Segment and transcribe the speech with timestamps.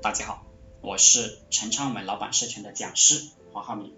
[0.00, 0.46] 大家好，
[0.80, 3.92] 我是陈昌文老板社群的讲师黄浩明。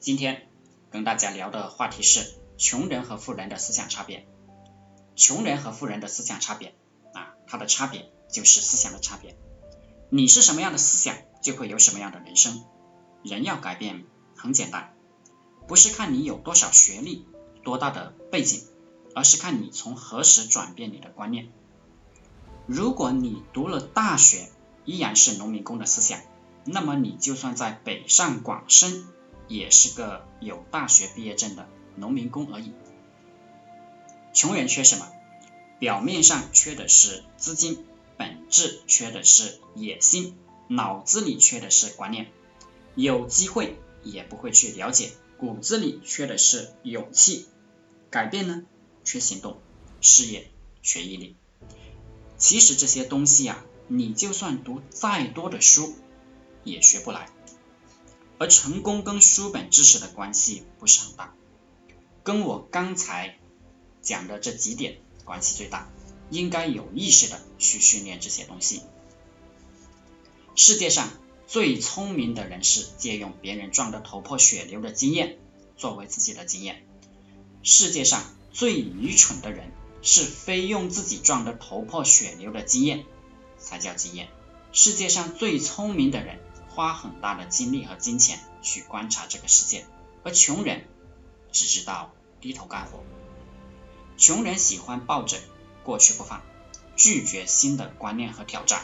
[0.00, 0.48] 今天
[0.90, 4.26] 跟大家聊的话题是穷人和富人的思想差别。
[5.14, 6.74] 穷人和富人的思想差别
[7.14, 9.36] 啊，它的差别就是思想的差别。
[10.10, 12.64] 你是什么样的思想，就会有什么样的人生。
[13.22, 14.04] 人要改变
[14.34, 14.92] 很简单，
[15.68, 17.28] 不是看你有多少学历、
[17.62, 18.66] 多大的背景，
[19.14, 21.52] 而是看你从何时转变你的观念。
[22.66, 24.50] 如果你读了大学
[24.86, 26.20] 依然是农民工的思想，
[26.64, 29.04] 那么你就算在北上广深，
[29.48, 32.72] 也是个有大学毕业证的农民工而已。
[34.32, 35.08] 穷人缺什么？
[35.78, 37.84] 表面上缺的是资金，
[38.16, 40.34] 本质缺的是野心，
[40.68, 42.28] 脑子里缺的是观念。
[42.94, 47.46] 有机会也不会去了解，骨子里缺的是勇气。
[48.08, 48.62] 改变呢，
[49.04, 49.58] 缺行动；
[50.00, 50.50] 事业
[50.82, 51.36] 缺毅力。
[52.38, 55.94] 其实这些东西啊，你就算读再多的书，
[56.64, 57.28] 也学不来。
[58.38, 61.34] 而成功跟书本知识的关系不是很大，
[62.22, 63.36] 跟我刚才
[64.02, 65.88] 讲的这几点关系最大。
[66.28, 68.82] 应该有意识的去训练这些东西。
[70.54, 71.08] 世界上。
[71.48, 75.38] 最聪明的人是借用别人撞得头破血流的经验
[75.76, 76.84] 作为自己的经验。
[77.62, 79.70] 世界上最愚蠢的人
[80.02, 83.04] 是非用自己撞得头破血流的经验
[83.66, 84.28] 才叫经验。
[84.72, 89.84] 世界上最聪明的人花很大的精力和金钱去观察这个世界，
[90.22, 90.84] 而穷人
[91.50, 93.02] 只知道低头干活。
[94.16, 95.38] 穷人喜欢抱着
[95.82, 96.40] 过去不放，
[96.94, 98.82] 拒绝新的观念和挑战。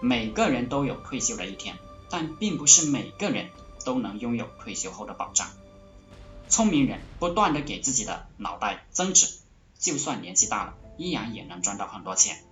[0.00, 1.76] 每个人都有退休的一天。
[2.08, 3.50] 但并不是每个人
[3.84, 5.50] 都能拥有退休后的保障。
[6.48, 9.26] 聪明人不断的给自己的脑袋增值，
[9.76, 12.44] 就算年纪大了，依然也能赚到很多钱。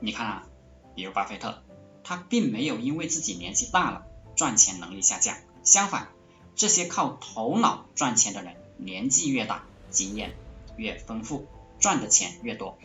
[0.00, 0.46] 你看啊，
[0.94, 1.62] 比如巴菲特，
[2.02, 5.36] 他并没有因为自己年纪大了，赚钱能力下降。
[5.62, 6.08] 相反，
[6.56, 10.34] 这些靠头脑赚钱的人，年纪越大，经验
[10.76, 11.46] 越丰富，
[11.78, 12.78] 赚的钱越多。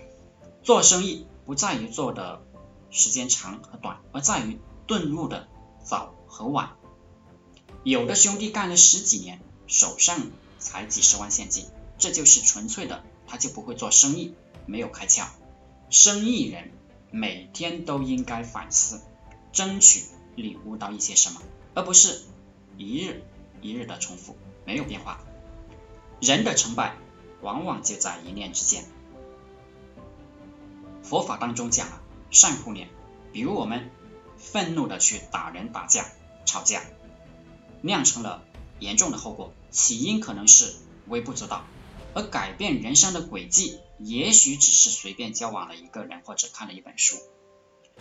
[0.63, 2.41] 做生意不在于做的
[2.91, 4.59] 时间长和短，而在于。
[4.87, 5.47] 顿悟的
[5.83, 6.75] 早和晚，
[7.83, 10.27] 有的兄弟干了十几年，手上
[10.59, 11.65] 才几十万现金，
[11.97, 14.35] 这就是纯粹的，他就不会做生意，
[14.67, 15.25] 没有开窍。
[15.89, 16.69] 生意人
[17.15, 19.01] 每天都应该反思，
[19.53, 20.03] 争取
[20.35, 21.41] 领悟到一些什么，
[21.73, 22.23] 而不是
[22.77, 23.23] 一日
[23.61, 25.21] 一日的重复，没有变化。
[26.19, 26.97] 人的成败
[27.41, 28.83] 往往就在一念之间。
[31.03, 32.89] 佛法当中讲了善护念，
[33.31, 33.89] 比如我们。
[34.37, 36.05] 愤怒的去打人、打架、
[36.45, 36.81] 吵架，
[37.81, 38.43] 酿成了
[38.79, 39.53] 严重的后果。
[39.71, 40.75] 起因可能是
[41.07, 41.63] 微不足道，
[42.15, 47.17] 而改变人生的轨迹，也许只是随便交往了一个人或者看了一本书。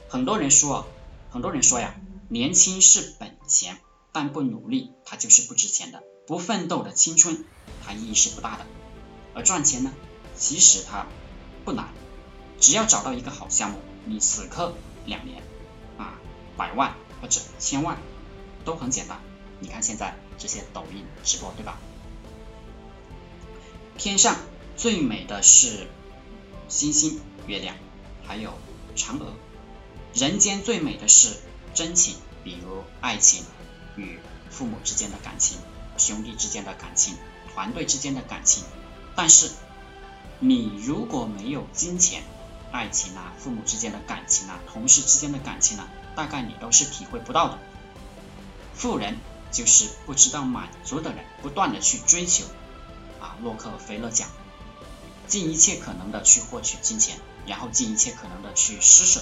[0.09, 0.87] 很多人说，
[1.31, 1.97] 很多人说呀，
[2.29, 3.77] 年轻是本钱，
[4.13, 6.05] 但不努力，它就是不值钱的。
[6.29, 7.45] 不奋斗的青春，
[7.85, 8.65] 它意义是不大的。
[9.35, 9.93] 而赚钱呢，
[10.37, 11.07] 其实它
[11.65, 11.93] 不难，
[12.61, 14.75] 只要找到一个好项目，你死磕
[15.07, 15.43] 两年。
[15.99, 16.21] 啊，
[16.57, 17.99] 百万或者千万
[18.65, 19.21] 都很简单。
[19.59, 21.81] 你看现在这些抖音直播，对吧？
[23.97, 24.37] 天上
[24.77, 25.87] 最美的是
[26.69, 27.77] 星星、月亮，
[28.27, 28.53] 还有
[28.97, 29.32] 嫦娥。
[30.12, 31.37] 人间最美的是
[31.75, 33.44] 真情，比如爱情
[33.97, 34.19] 与
[34.50, 35.59] 父母之间的感情、
[35.97, 37.16] 兄弟之间的感情、
[37.55, 38.65] 团队之间的感情。
[39.15, 39.50] 但是
[40.41, 42.22] 你如果没有金钱，
[42.72, 47.59] 爱情啊，父母之间的感情啊，同事之间的感情啊，大概你都是体会不到的。
[48.75, 49.16] 富人
[49.53, 52.44] 就是不知道满足的人，不断的去追求。
[53.43, 54.28] 洛克菲勒讲，
[55.27, 59.21] 尽一切可能的去获取金钱，然后尽一切可能的去施舍。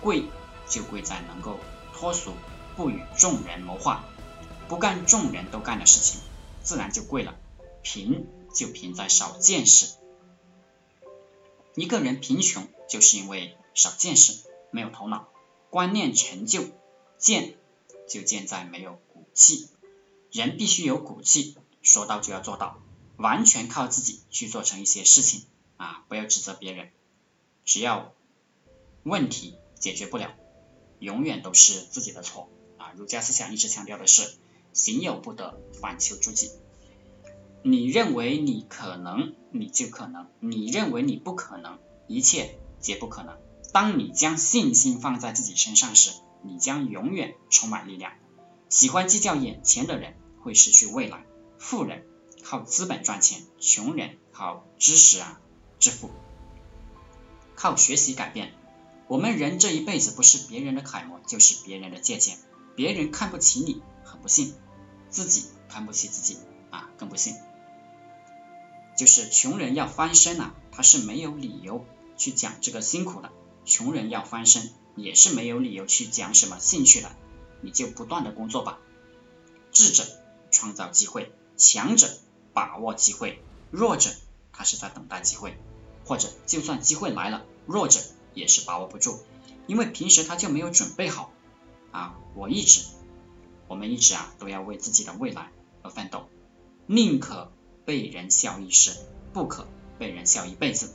[0.00, 0.24] 贵
[0.68, 1.58] 就贵在能够
[1.92, 2.32] 脱俗，
[2.76, 4.04] 不与众人谋划，
[4.68, 6.20] 不干众人都干的事情，
[6.62, 7.34] 自然就贵了。
[7.82, 9.94] 贫就贫在少见识。
[11.74, 14.34] 一个人贫穷，就是因为少见识，
[14.70, 15.28] 没有头脑，
[15.70, 16.64] 观念陈旧，
[17.18, 17.54] 贱
[18.08, 19.68] 就贱在没有骨气。
[20.30, 22.78] 人必须有骨气，说到就要做到，
[23.18, 25.44] 完全靠自己去做成一些事情
[25.76, 26.04] 啊！
[26.08, 26.90] 不要指责别人，
[27.64, 28.14] 只要
[29.02, 30.34] 问题解决不了，
[31.00, 32.48] 永远都是自己的错
[32.78, 32.92] 啊！
[32.96, 34.36] 儒家思想一直强调的是，
[34.72, 36.52] 行有不得，反求诸己。
[37.64, 43.36] 你认为你可能，你就可能；你认为你不可能，一切皆不可能。
[43.72, 46.12] 当你将信心放在自己身上时，
[46.42, 48.12] 你将永远充满力量。
[48.68, 51.26] 喜欢计较眼前的人会失去未来。
[51.58, 52.06] 富人
[52.48, 55.38] 靠资本赚钱，穷人靠知识啊
[55.78, 56.10] 致富。
[57.54, 58.54] 靠学习改变，
[59.06, 62.38] 我们人这一辈子不是别人的楷模，就是别人的借鉴。
[62.74, 64.54] 别人看不起你，很不幸；
[65.10, 66.38] 自己看不起自己
[66.70, 67.36] 啊，更不幸。
[68.96, 71.84] 就是穷人要翻身啊，他是没有理由
[72.16, 73.30] 去讲这个辛苦的。
[73.66, 77.14] 穷人要翻身，也是没有理由去讲什么兴趣的。
[77.60, 78.78] 你就不断的工作吧。
[79.70, 80.06] 智者
[80.50, 82.08] 创造机会，强者
[82.58, 83.40] 把握机会，
[83.70, 84.10] 弱者
[84.52, 85.56] 他是在等待机会，
[86.04, 88.00] 或者就算机会来了，弱者
[88.34, 89.20] 也是把握不住，
[89.68, 91.30] 因为平时他就没有准备好。
[91.92, 92.82] 啊，我一直，
[93.68, 95.52] 我们一直啊都要为自己的未来
[95.82, 96.28] 而奋斗，
[96.86, 97.52] 宁可
[97.84, 98.90] 被人笑一时，
[99.32, 100.92] 不可被人笑一辈子。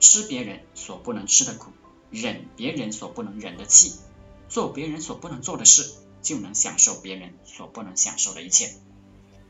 [0.00, 1.72] 吃别人所不能吃的苦，
[2.10, 3.96] 忍别人所不能忍的气，
[4.48, 5.92] 做别人所不能做的事，
[6.22, 8.72] 就能享受别人所不能享受的一切。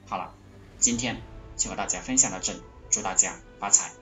[0.09, 0.35] 好了，
[0.83, 1.23] 今天
[1.57, 3.93] 就和大家分享到这里，祝大家发财。